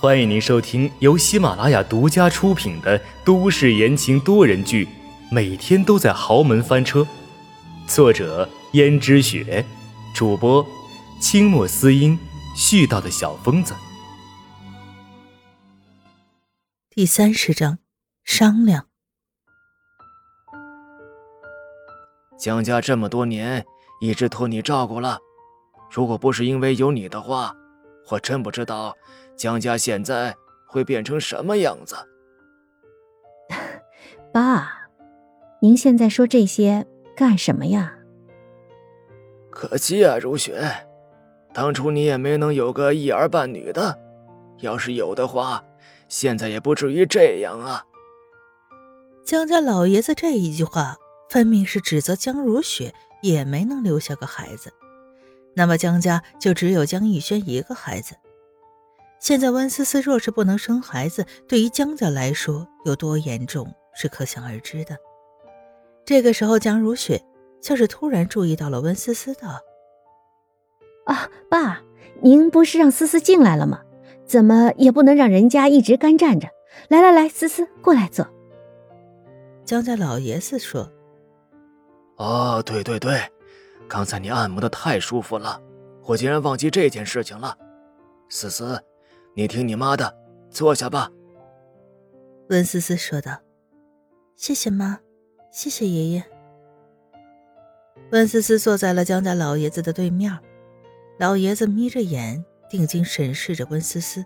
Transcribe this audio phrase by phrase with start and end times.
[0.00, 4.86] 欢迎您收听由喜马拉雅独家出品的都市言情多人剧
[5.30, 7.00] 《每天都在豪门翻车》，
[7.86, 9.62] 作者：胭脂雪，
[10.14, 10.66] 主播：
[11.20, 12.18] 清墨思音，
[12.56, 13.74] 絮叨的小疯子。
[16.88, 17.76] 第三十章，
[18.24, 18.86] 商量。
[22.38, 23.66] 江家这么多年
[24.00, 25.18] 一直托你照顾了，
[25.90, 27.54] 如果不是因为有你的话，
[28.08, 28.96] 我真不知道。
[29.40, 31.96] 江家现在会变成什么样子？
[34.30, 34.70] 爸，
[35.62, 37.94] 您现在说这些干什么呀？
[39.50, 40.62] 可惜啊，如雪，
[41.54, 43.98] 当初你也没能有个一儿半女的，
[44.58, 45.64] 要是有的话，
[46.06, 47.86] 现在也不至于这样啊。
[49.24, 50.98] 江家老爷子这一句话，
[51.30, 54.70] 分明是指责江如雪也没能留下个孩子，
[55.56, 58.14] 那么江家就只有江逸轩一个孩子。
[59.20, 64.96] 现在温思思若是不能生孩子，对于江家来说有多严重是可想而知的。
[66.06, 67.22] 这个时候，江如雪
[67.60, 69.46] 像是突然注意到了温思思的。
[71.04, 71.82] 啊，爸，
[72.22, 73.82] 您不是让思思进来了吗？
[74.24, 76.48] 怎么也不能让人家一直干站着。
[76.88, 78.26] 来来来，思思过来坐。
[79.66, 80.90] 江家老爷子说
[82.16, 83.20] ：“哦，对对对，
[83.86, 85.60] 刚才你按摩的太舒服了，
[86.04, 87.56] 我竟然忘记这件事情了，
[88.30, 88.82] 思思。”
[89.34, 90.16] 你听你妈的，
[90.50, 91.10] 坐下吧。”
[92.50, 93.38] 温思思说道。
[94.36, 94.98] “谢谢妈，
[95.52, 96.24] 谢谢爷爷。”
[98.10, 100.36] 温思思坐在了江家老爷子的对面，
[101.18, 104.24] 老爷子眯着眼，定睛审视着温思思，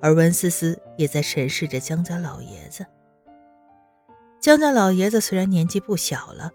[0.00, 2.84] 而温思思也在审视着江家老爷子。
[4.40, 6.50] 江家老爷子虽然年纪不小了，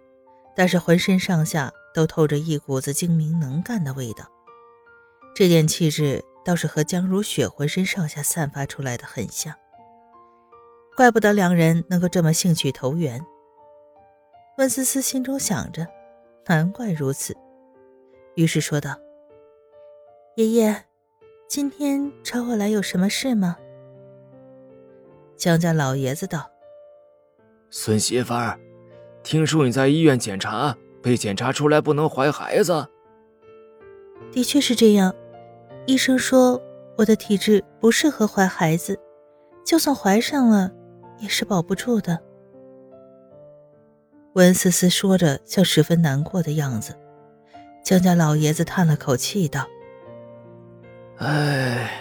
[0.55, 4.25] 但是浑身上下都透着一股子精明能干的味道，
[5.33, 6.21] 这点气质。
[6.45, 9.55] 倒是和江如雪浑身上下散发出来的很像，
[10.95, 13.19] 怪不得两人能够这么兴趣投缘。
[14.59, 15.87] 温思思心中想着，
[16.45, 17.35] 难怪如此，
[18.35, 18.95] 于是说道
[20.37, 20.85] ：“爷爷，
[21.47, 23.57] 今天找我来有什么事吗？”
[25.35, 26.49] 江家老爷子道
[27.71, 28.57] ：“孙媳妇儿，
[29.23, 32.87] 听说你在医院检查，被检查出来不能怀孩子。”
[34.31, 35.13] 的确是这样。
[35.87, 36.59] 医生说
[36.97, 38.99] 我的体质不适合怀孩子，
[39.63, 40.71] 就算怀上了，
[41.19, 42.19] 也是保不住的。
[44.33, 46.95] 温思思说着，像十分难过的样子。
[47.83, 49.67] 江家老爷子叹了口气道
[51.17, 51.91] ：“唉，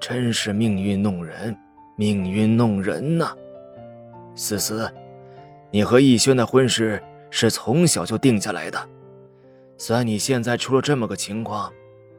[0.00, 1.54] 真是命运弄人，
[1.96, 3.36] 命运弄人呐！
[4.34, 4.90] 思思，
[5.70, 8.88] 你和逸轩的婚事是从小就定下来的，
[9.76, 11.70] 虽然你现在出了这么个情况。”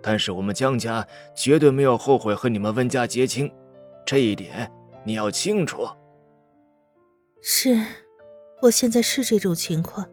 [0.02, 3.52] 但是我们江家绝对没有后悔和你们温家结亲，
[4.06, 4.72] 这一点
[5.04, 5.88] 你要清楚。
[7.42, 7.80] 是，
[8.62, 10.08] 我现在是这种情况，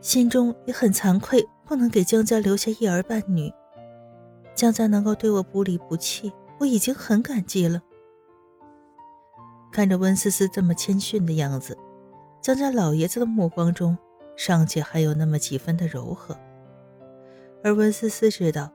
[0.00, 3.52] 心中也很惭愧，不能给江家留下一儿半女。
[4.54, 7.82] 江家能够对我不离不弃，我已经很感激了。
[9.72, 11.76] 看着温思思这么谦逊的样子，
[12.40, 13.96] 江家老爷子的目光中
[14.36, 16.38] 尚且还有那么几分的柔和，
[17.62, 18.70] 而温思思知道。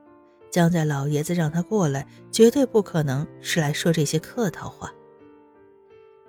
[0.50, 4.92] 江家老爷子让他过来，绝对不可能是来说这些客套话。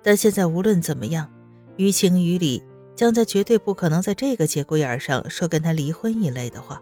[0.02, 1.30] 但现在无论怎么样，
[1.76, 2.62] 于情于理，
[2.94, 6.80] 江家绝对不可能在这个节骨眼上说跟他离婚一类的话。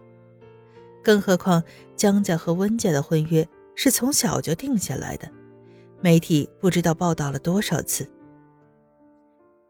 [1.03, 1.63] 更何况
[1.97, 5.27] 江家和温家的婚约是从小就定下来的，
[6.01, 8.07] 媒体不知道报道了多少次。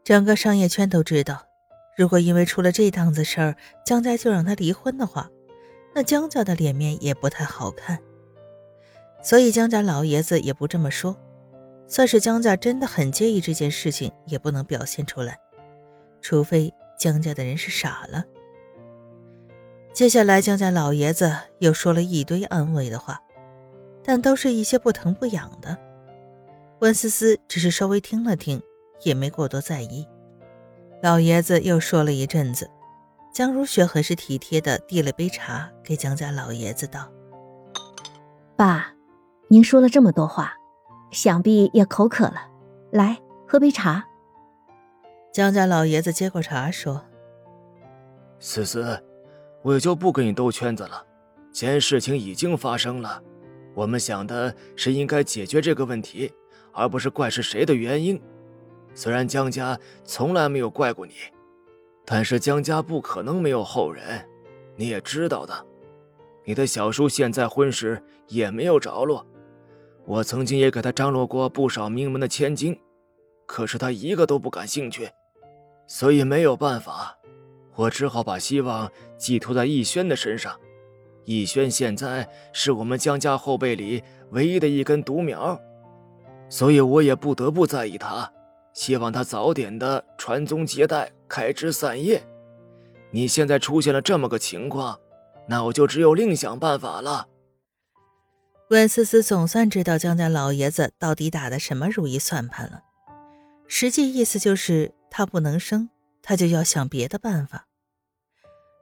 [0.03, 1.41] 整个商业圈都知道，
[1.97, 3.55] 如果因为出了这档子事儿，
[3.85, 5.29] 江家就让他离婚的话。
[5.93, 7.99] 那江家的脸面也不太好看，
[9.21, 11.17] 所以江家老爷子也不这么说，
[11.87, 15.37] 算是江家真的很介意这件事情，也不能表现出来，
[16.21, 18.23] 除非江家的人是傻了。
[19.91, 23.21] 接下来，江家老爷子又说了一堆安慰的话，
[24.01, 25.77] 但都是一些不疼不痒的。
[26.79, 28.61] 温思思只是稍微听了听，
[29.03, 30.07] 也没过多在意。
[31.03, 32.69] 老爷子又说了一阵子。
[33.31, 37.09] 江如雪很是体贴的递了杯茶给江家老爷子，道
[38.57, 38.93] ：“爸，
[39.47, 40.53] 您说了这么多话，
[41.11, 42.49] 想必也口渴了，
[42.91, 43.17] 来
[43.47, 44.05] 喝杯茶。”
[45.31, 47.05] 江家老爷子接过茶说
[48.37, 49.01] ：“思思，
[49.61, 51.05] 我也就不跟你兜圈子了。
[51.53, 53.23] 既然事情已经发生了，
[53.73, 56.33] 我们想的是应该解决这个问题，
[56.73, 58.21] 而不是怪是谁的原因。
[58.93, 61.13] 虽然江家从来没有怪过你。”
[62.13, 64.27] 但是江家不可能没有后人，
[64.75, 65.65] 你也知道的。
[66.43, 69.25] 你的小叔现在婚事也没有着落，
[70.03, 72.77] 我曾经也给他张罗过不少名门的千金，
[73.45, 75.09] 可是他一个都不感兴趣，
[75.87, 77.17] 所以没有办法，
[77.75, 80.53] 我只好把希望寄托在逸轩的身上。
[81.23, 85.57] 逸轩现在是我们江家后辈里唯一的一根独苗，
[86.49, 88.29] 所以我也不得不在意他，
[88.73, 92.21] 希望他早点的传宗接代、开枝散叶。
[93.11, 94.99] 你现在出现了这么个情况，
[95.47, 97.29] 那我就只有另想办法了。
[98.69, 102.83] 温思思总算知道江家老爷子到底打的什么如意算盘了，
[103.65, 105.89] 实际意思就是他不能生，
[106.21, 107.67] 他就要想别的办法。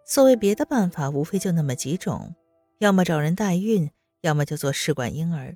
[0.06, 2.36] 所谓别的办法，无非就那么几种：
[2.80, 3.92] 要么找人代孕，
[4.22, 5.56] 要么就做试管婴儿，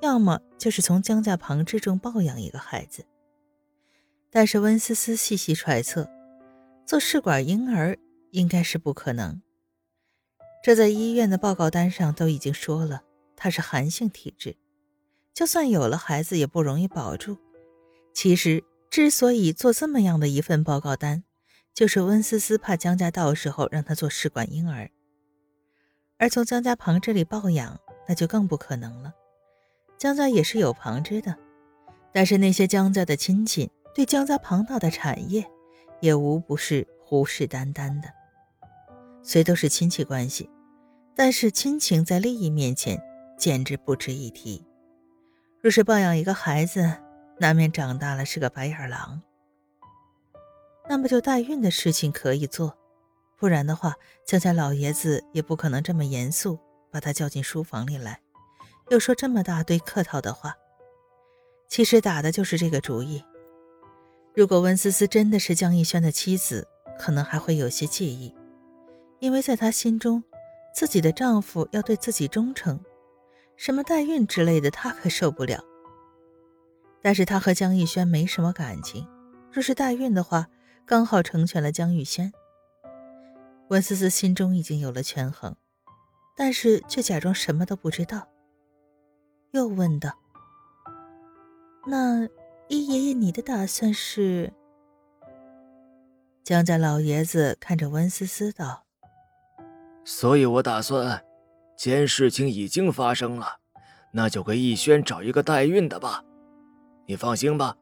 [0.00, 3.04] 要么就是从江家旁支中抱养一个孩子。
[4.32, 6.08] 但是温思思细细揣测，
[6.86, 7.98] 做试管婴儿
[8.30, 9.42] 应该是不可能。
[10.64, 13.02] 这在医院的报告单上都已经说了，
[13.36, 14.56] 他是寒性体质，
[15.34, 17.36] 就算有了孩子也不容易保住。
[18.14, 21.24] 其实之所以做这么样的一份报告单，
[21.74, 24.90] 就是温思思怕江家到时候让她做试管婴儿，
[26.16, 29.12] 而从江家旁这里抱养，那就更不可能了。
[29.98, 31.36] 江家也是有旁支的，
[32.12, 35.44] 但是那些江家的亲戚对江家庞大的产业，
[36.00, 38.08] 也无不是虎视眈眈的。
[39.22, 40.50] 虽都是亲戚关系，
[41.14, 43.00] 但是亲情在利益面前
[43.38, 44.66] 简直不值一提。
[45.60, 46.90] 若是抱养一个孩子，
[47.38, 49.22] 难免长大了是个白眼狼。
[50.88, 52.76] 那么就代孕的事情可以做，
[53.38, 53.94] 不然的话，
[54.26, 56.58] 江家老爷子也不可能这么严肃
[56.90, 58.20] 把他叫进书房里来，
[58.88, 60.56] 又说这么大堆客套的话。
[61.68, 63.22] 其实打的就是这个主意。
[64.34, 66.66] 如果温思思真的是江逸轩的妻子，
[66.98, 68.34] 可能还会有些介意，
[69.18, 70.24] 因为在她心中，
[70.74, 72.80] 自己的丈夫要对自己忠诚，
[73.56, 75.62] 什么代孕之类的，她可受不了。
[77.02, 79.06] 但是她和江逸轩没什么感情，
[79.50, 80.48] 若是代孕的话，
[80.86, 82.32] 刚好成全了江玉轩。
[83.68, 85.54] 温思思心中已经有了权衡，
[86.36, 88.28] 但是却假装什么都不知道，
[89.50, 90.10] 又问道
[91.86, 92.26] ：“那
[92.72, 94.50] 依爷爷你的打算是？”
[96.42, 98.84] 江家老爷子看着温思思道
[100.06, 101.22] ：“所以我打算，
[101.76, 103.58] 既然事情已经发生了，
[104.12, 106.24] 那就给逸轩找一个代孕的吧。
[107.06, 107.76] 你放心吧，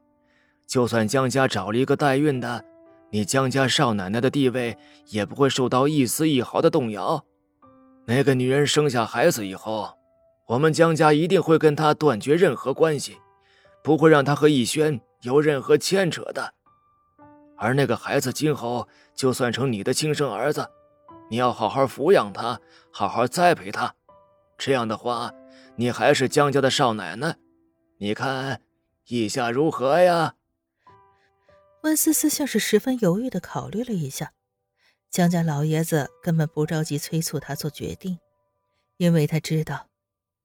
[0.67, 2.65] 就算江家找了一个代孕的。”
[3.13, 4.77] 你江家少奶奶的地位
[5.07, 7.25] 也不会受到一丝一毫的动摇。
[8.05, 9.97] 那个女人生下孩子以后，
[10.47, 13.17] 我们江家一定会跟她断绝任何关系，
[13.83, 16.53] 不会让他和逸轩有任何牵扯的。
[17.57, 20.67] 而那个孩子今后就算成你的亲生儿子，
[21.29, 22.59] 你要好好抚养他，
[22.91, 23.93] 好好栽培他。
[24.57, 25.31] 这样的话，
[25.75, 27.37] 你还是江家的少奶奶。
[27.99, 28.61] 你看，
[29.07, 30.35] 意下如何呀？
[31.83, 34.33] 温思思像是十分犹豫的考虑了一下，
[35.11, 38.17] 江家老爷子根本不着急催促他做决定，
[38.97, 39.87] 因为他知道，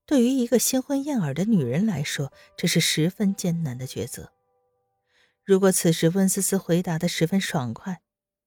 [0.07, 4.31] 对于一个新婚燕尔的女人来说，这是十分艰难的抉择。
[5.45, 8.01] 如果此时温思思回答的十分爽快，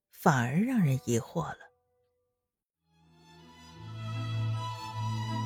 [0.09, 1.57] 反而让人疑惑了。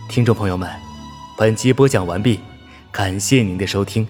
[0.07, 0.69] 听众朋友们，
[1.35, 2.39] 本集播讲完毕，
[2.91, 4.07] 感谢您的收听。